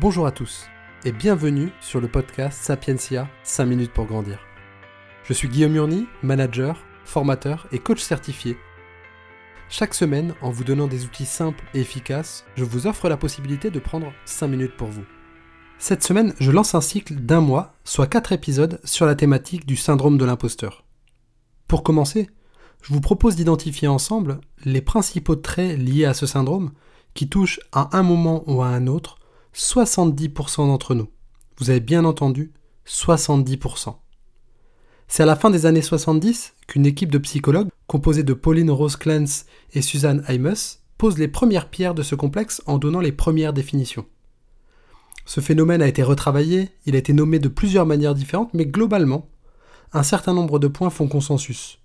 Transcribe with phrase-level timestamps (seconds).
[0.00, 0.66] Bonjour à tous
[1.04, 4.38] et bienvenue sur le podcast Sapientia 5 minutes pour grandir.
[5.24, 8.56] Je suis Guillaume Murny, manager, formateur et coach certifié.
[9.68, 13.72] Chaque semaine, en vous donnant des outils simples et efficaces, je vous offre la possibilité
[13.72, 15.04] de prendre 5 minutes pour vous.
[15.80, 19.74] Cette semaine, je lance un cycle d'un mois, soit 4 épisodes, sur la thématique du
[19.74, 20.84] syndrome de l'imposteur.
[21.66, 22.30] Pour commencer,
[22.82, 26.70] je vous propose d'identifier ensemble les principaux traits liés à ce syndrome
[27.14, 29.17] qui touchent à un moment ou à un autre
[29.58, 31.08] 70% d'entre nous.
[31.58, 32.52] Vous avez bien entendu,
[32.86, 33.96] 70%.
[35.08, 38.94] C'est à la fin des années 70 qu'une équipe de psychologues, composée de Pauline Rose
[38.94, 40.54] Clance et Suzanne Hymes,
[40.96, 44.06] pose les premières pierres de ce complexe en donnant les premières définitions.
[45.26, 49.28] Ce phénomène a été retravaillé, il a été nommé de plusieurs manières différentes, mais globalement,
[49.92, 51.80] un certain nombre de points font consensus.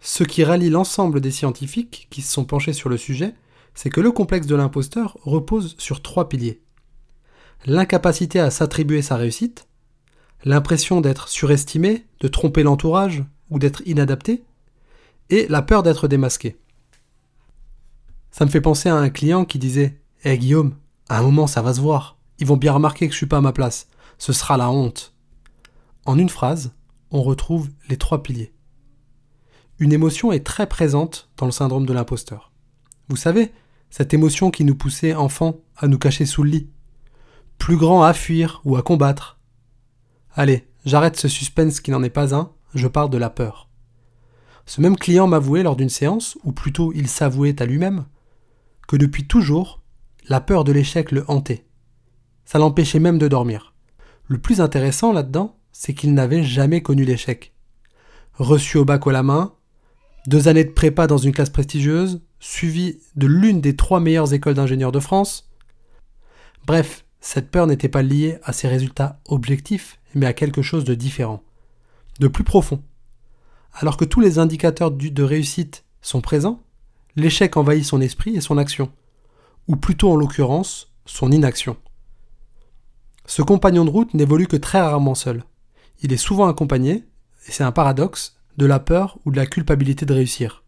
[0.00, 3.34] Ce qui rallie l'ensemble des scientifiques qui se sont penchés sur le sujet,
[3.74, 6.62] c'est que le complexe de l'imposteur repose sur trois piliers
[7.66, 9.68] l'incapacité à s'attribuer sa réussite,
[10.44, 14.44] l'impression d'être surestimé, de tromper l'entourage ou d'être inadapté,
[15.30, 16.56] et la peur d'être démasqué.
[18.30, 20.74] Ça me fait penser à un client qui disait Eh Guillaume,
[21.08, 23.38] à un moment ça va se voir, ils vont bien remarquer que je suis pas
[23.38, 23.88] à ma place,
[24.18, 25.14] ce sera la honte.
[26.06, 26.72] En une phrase,
[27.10, 28.52] on retrouve les trois piliers.
[29.78, 32.52] Une émotion est très présente dans le syndrome de l'imposteur.
[33.08, 33.52] Vous savez,
[33.90, 36.70] cette émotion qui nous poussait enfant à nous cacher sous le lit,
[37.58, 39.38] plus grand à fuir ou à combattre.
[40.34, 43.68] Allez, j'arrête ce suspense qui n'en est pas un, je parle de la peur.
[44.66, 48.04] Ce même client m'avouait lors d'une séance, ou plutôt il s'avouait à lui-même,
[48.86, 49.82] que depuis toujours,
[50.28, 51.66] la peur de l'échec le hantait.
[52.44, 53.74] Ça l'empêchait même de dormir.
[54.26, 57.54] Le plus intéressant là-dedans, c'est qu'il n'avait jamais connu l'échec.
[58.34, 59.54] Reçu au bac à la main,
[60.26, 64.54] deux années de prépa dans une classe prestigieuse, suivi de l'une des trois meilleures écoles
[64.54, 65.50] d'ingénieurs de France.
[66.66, 70.94] Bref, cette peur n'était pas liée à ses résultats objectifs, mais à quelque chose de
[70.94, 71.42] différent,
[72.20, 72.82] de plus profond.
[73.74, 76.62] Alors que tous les indicateurs de réussite sont présents,
[77.16, 78.90] l'échec envahit son esprit et son action,
[79.66, 81.76] ou plutôt en l'occurrence son inaction.
[83.26, 85.44] Ce compagnon de route n'évolue que très rarement seul.
[86.00, 87.04] Il est souvent accompagné,
[87.46, 90.64] et c'est un paradoxe, de la peur ou de la culpabilité de réussir.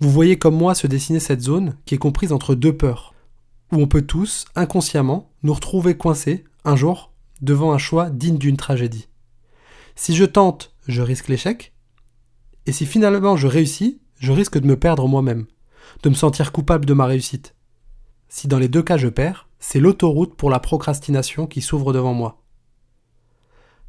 [0.00, 3.14] Vous voyez comme moi se dessiner cette zone qui est comprise entre deux peurs,
[3.72, 8.56] où on peut tous, inconsciemment, nous retrouver coincés, un jour, devant un choix digne d'une
[8.56, 9.08] tragédie.
[9.94, 11.72] Si je tente, je risque l'échec,
[12.66, 15.46] et si finalement je réussis, je risque de me perdre moi-même,
[16.02, 17.54] de me sentir coupable de ma réussite.
[18.28, 22.14] Si dans les deux cas je perds, c'est l'autoroute pour la procrastination qui s'ouvre devant
[22.14, 22.42] moi.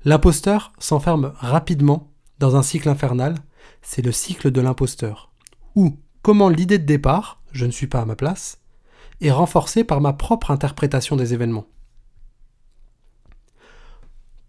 [0.04, 3.36] L'imposteur s'enferme rapidement dans un cycle infernal,
[3.82, 5.32] c'est le cycle de l'imposteur,
[5.76, 8.61] où, comment l'idée de départ, je ne suis pas à ma place,
[9.22, 11.68] et renforcée par ma propre interprétation des événements.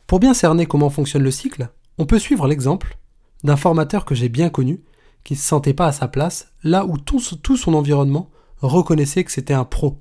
[0.06, 1.68] Pour bien cerner comment fonctionne le cycle,
[1.98, 2.98] on peut suivre l'exemple
[3.44, 4.82] d'un formateur que j'ai bien connu,
[5.24, 9.24] qui ne se sentait pas à sa place, là où tout, tout son environnement reconnaissait
[9.24, 10.00] que c'était un pro,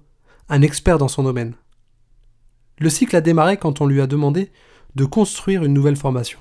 [0.50, 1.54] un expert dans son domaine.
[2.80, 4.52] Le cycle a démarré quand on lui a demandé
[4.96, 6.40] de construire une nouvelle formation.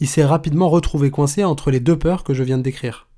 [0.00, 3.08] Il s'est rapidement retrouvé coincé entre les deux peurs que je viens de décrire.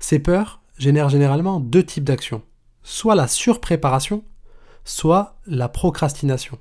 [0.00, 2.42] Ces peurs génèrent généralement deux types d'actions
[2.82, 4.24] soit la surpréparation,
[4.84, 6.58] soit la procrastination,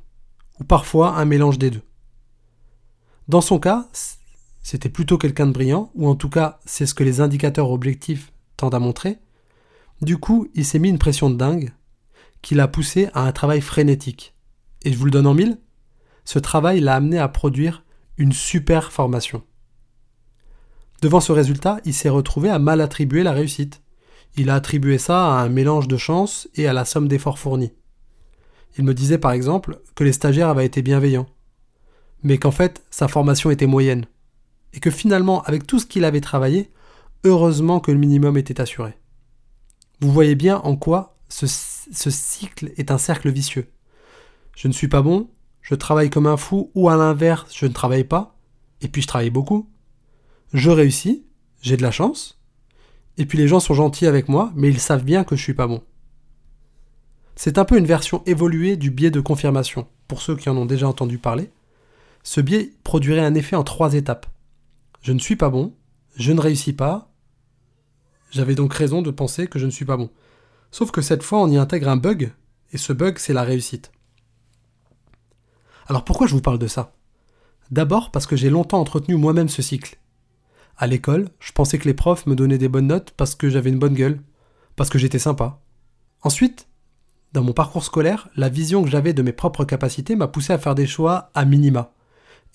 [0.60, 1.84] ou parfois un mélange des deux.
[3.28, 3.88] Dans son cas,
[4.64, 8.32] c'était plutôt quelqu'un de brillant, ou en tout cas c'est ce que les indicateurs objectifs
[8.58, 9.20] tendent à montrer.
[10.02, 11.74] Du coup, il s'est mis une pression de dingue
[12.42, 14.36] qui l'a poussé à un travail frénétique.
[14.84, 15.58] Et je vous le donne en mille,
[16.26, 17.84] ce travail l'a amené à produire
[18.18, 19.44] une super formation.
[21.02, 23.82] Devant ce résultat, il s'est retrouvé à mal attribuer la réussite.
[24.40, 27.74] Il a attribué ça à un mélange de chance et à la somme d'efforts fournis.
[28.78, 31.26] Il me disait par exemple que les stagiaires avaient été bienveillants,
[32.22, 34.06] mais qu'en fait sa formation était moyenne,
[34.74, 36.72] et que finalement avec tout ce qu'il avait travaillé,
[37.24, 38.94] heureusement que le minimum était assuré.
[40.02, 43.72] Vous voyez bien en quoi ce, ce cycle est un cercle vicieux.
[44.56, 45.32] Je ne suis pas bon,
[45.64, 48.38] je travaille comme un fou, ou à l'inverse, je ne travaille pas,
[48.82, 49.68] et puis je travaille beaucoup.
[50.54, 51.26] Je réussis,
[51.62, 52.37] j'ai de la chance,
[53.18, 55.54] et puis les gens sont gentils avec moi, mais ils savent bien que je suis
[55.54, 55.84] pas bon.
[57.36, 60.66] C'est un peu une version évoluée du biais de confirmation, pour ceux qui en ont
[60.66, 61.52] déjà entendu parler.
[62.24, 64.26] Ce biais produirait un effet en trois étapes.
[65.02, 65.74] Je ne suis pas bon,
[66.16, 67.12] je ne réussis pas,
[68.32, 70.10] j'avais donc raison de penser que je ne suis pas bon.
[70.72, 72.34] Sauf que cette fois on y intègre un bug,
[72.74, 73.92] et ce bug c'est la réussite.
[75.88, 76.94] Alors pourquoi je vous parle de ça?
[77.72, 79.98] D'abord parce que j'ai longtemps entretenu moi-même ce cycle,
[80.78, 83.70] à l'école, je pensais que les profs me donnaient des bonnes notes parce que j'avais
[83.70, 84.22] une bonne gueule,
[84.76, 85.60] parce que j'étais sympa.
[86.22, 86.68] Ensuite,
[87.34, 90.58] Dans mon parcours scolaire, la vision que j'avais de mes propres capacités m'a poussé à
[90.58, 91.92] faire des choix à minima,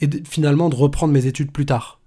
[0.01, 2.01] et finalement de reprendre mes études plus tard.